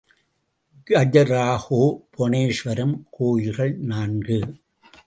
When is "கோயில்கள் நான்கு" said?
3.09-4.39